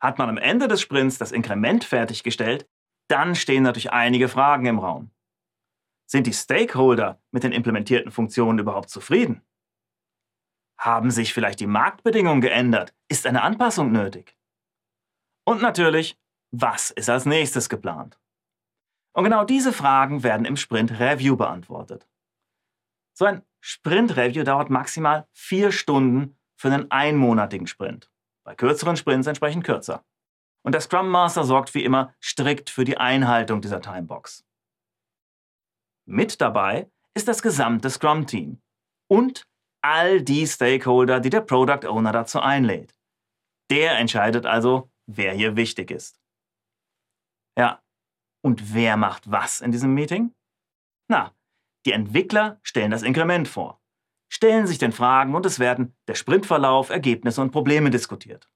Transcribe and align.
Hat 0.00 0.18
man 0.18 0.28
am 0.28 0.38
Ende 0.38 0.68
des 0.68 0.80
Sprints 0.80 1.18
das 1.18 1.32
Inkrement 1.32 1.84
fertiggestellt, 1.84 2.68
dann 3.08 3.34
stehen 3.34 3.62
natürlich 3.62 3.92
einige 3.92 4.28
Fragen 4.28 4.66
im 4.66 4.78
Raum. 4.78 5.10
Sind 6.06 6.26
die 6.26 6.32
Stakeholder 6.32 7.20
mit 7.32 7.42
den 7.42 7.52
implementierten 7.52 8.10
Funktionen 8.10 8.58
überhaupt 8.58 8.90
zufrieden? 8.90 9.42
Haben 10.78 11.10
sich 11.10 11.34
vielleicht 11.34 11.60
die 11.60 11.66
Marktbedingungen 11.66 12.40
geändert? 12.40 12.94
Ist 13.08 13.26
eine 13.26 13.42
Anpassung 13.42 13.92
nötig? 13.92 14.38
Und 15.44 15.60
natürlich, 15.60 16.18
was 16.50 16.90
ist 16.90 17.10
als 17.10 17.26
nächstes 17.26 17.68
geplant? 17.68 18.18
Und 19.12 19.24
genau 19.24 19.44
diese 19.44 19.72
Fragen 19.72 20.22
werden 20.22 20.46
im 20.46 20.56
Sprint 20.56 21.00
Review 21.00 21.36
beantwortet. 21.36 22.08
So 23.14 23.24
ein 23.24 23.42
Sprint 23.60 24.16
Review 24.16 24.44
dauert 24.44 24.70
maximal 24.70 25.26
vier 25.32 25.72
Stunden 25.72 26.38
für 26.56 26.68
einen 26.68 26.90
einmonatigen 26.90 27.66
Sprint. 27.66 28.10
Bei 28.48 28.54
kürzeren 28.54 28.96
Sprints 28.96 29.26
entsprechend 29.26 29.62
kürzer. 29.62 30.06
Und 30.64 30.72
der 30.72 30.80
Scrum 30.80 31.10
Master 31.10 31.44
sorgt 31.44 31.74
wie 31.74 31.84
immer 31.84 32.14
strikt 32.18 32.70
für 32.70 32.86
die 32.86 32.96
Einhaltung 32.96 33.60
dieser 33.60 33.82
Timebox. 33.82 34.42
Mit 36.06 36.40
dabei 36.40 36.90
ist 37.12 37.28
das 37.28 37.42
gesamte 37.42 37.90
Scrum-Team 37.90 38.62
und 39.06 39.46
all 39.82 40.22
die 40.22 40.46
Stakeholder, 40.46 41.20
die 41.20 41.28
der 41.28 41.42
Product 41.42 41.86
Owner 41.86 42.10
dazu 42.10 42.40
einlädt. 42.40 42.98
Der 43.68 43.98
entscheidet 43.98 44.46
also, 44.46 44.90
wer 45.04 45.34
hier 45.34 45.56
wichtig 45.56 45.90
ist. 45.90 46.18
Ja, 47.58 47.82
und 48.42 48.72
wer 48.72 48.96
macht 48.96 49.30
was 49.30 49.60
in 49.60 49.72
diesem 49.72 49.92
Meeting? 49.92 50.34
Na, 51.06 51.34
die 51.84 51.92
Entwickler 51.92 52.60
stellen 52.62 52.92
das 52.92 53.02
Inkrement 53.02 53.46
vor, 53.46 53.78
stellen 54.28 54.66
sich 54.66 54.78
den 54.78 54.92
Fragen 54.92 55.34
und 55.34 55.46
es 55.46 55.58
werden 55.58 55.96
der 56.06 56.14
Sprintverlauf, 56.14 56.90
Ergebnisse 56.90 57.40
und 57.40 57.50
Probleme 57.50 57.90
diskutiert. 57.90 58.48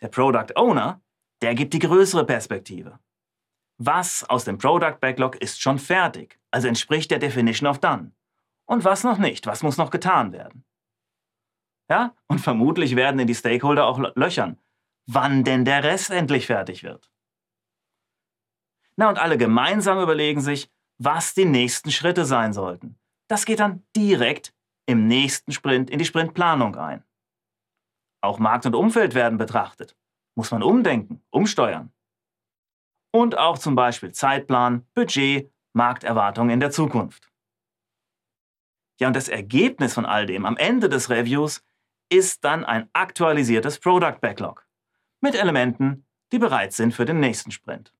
Der 0.00 0.08
Product 0.08 0.54
Owner, 0.56 1.00
der 1.42 1.54
gibt 1.54 1.74
die 1.74 1.78
größere 1.78 2.24
Perspektive. 2.24 2.98
Was 3.78 4.24
aus 4.28 4.44
dem 4.44 4.58
Product 4.58 4.98
Backlog 5.00 5.36
ist 5.36 5.60
schon 5.60 5.78
fertig, 5.78 6.38
also 6.50 6.68
entspricht 6.68 7.10
der 7.10 7.18
Definition 7.18 7.68
of 7.68 7.78
Done. 7.78 8.12
Und 8.66 8.84
was 8.84 9.04
noch 9.04 9.18
nicht, 9.18 9.46
was 9.46 9.62
muss 9.62 9.76
noch 9.76 9.90
getan 9.90 10.32
werden. 10.32 10.64
Ja, 11.88 12.14
und 12.26 12.40
vermutlich 12.40 12.96
werden 12.96 13.18
in 13.18 13.26
die 13.26 13.34
Stakeholder 13.34 13.86
auch 13.86 13.98
löchern, 14.14 14.58
wann 15.06 15.42
denn 15.42 15.64
der 15.64 15.82
Rest 15.84 16.10
endlich 16.10 16.46
fertig 16.46 16.82
wird. 16.82 17.10
Na, 18.96 19.08
und 19.08 19.18
alle 19.18 19.38
gemeinsam 19.38 20.00
überlegen 20.00 20.40
sich, 20.40 20.70
was 20.98 21.32
die 21.32 21.44
nächsten 21.44 21.90
Schritte 21.90 22.24
sein 22.24 22.52
sollten. 22.52 22.97
Das 23.28 23.44
geht 23.44 23.60
dann 23.60 23.84
direkt 23.94 24.54
im 24.86 25.06
nächsten 25.06 25.52
Sprint 25.52 25.90
in 25.90 25.98
die 25.98 26.04
Sprintplanung 26.04 26.76
ein. 26.76 27.04
Auch 28.20 28.38
Markt 28.38 28.66
und 28.66 28.74
Umfeld 28.74 29.14
werden 29.14 29.38
betrachtet. 29.38 29.96
Muss 30.34 30.50
man 30.50 30.62
umdenken, 30.62 31.22
umsteuern 31.30 31.92
und 33.12 33.38
auch 33.38 33.58
zum 33.58 33.74
Beispiel 33.74 34.12
Zeitplan, 34.12 34.86
Budget, 34.94 35.50
Markterwartungen 35.72 36.50
in 36.50 36.60
der 36.60 36.70
Zukunft. 36.70 37.30
Ja, 39.00 39.08
und 39.08 39.16
das 39.16 39.28
Ergebnis 39.28 39.94
von 39.94 40.06
all 40.06 40.26
dem 40.26 40.44
am 40.44 40.56
Ende 40.56 40.88
des 40.88 41.08
Reviews 41.08 41.64
ist 42.10 42.44
dann 42.44 42.64
ein 42.64 42.88
aktualisiertes 42.92 43.78
Product 43.78 44.18
Backlog 44.20 44.66
mit 45.20 45.34
Elementen, 45.34 46.06
die 46.32 46.38
bereit 46.38 46.72
sind 46.72 46.94
für 46.94 47.04
den 47.04 47.20
nächsten 47.20 47.50
Sprint. 47.50 47.92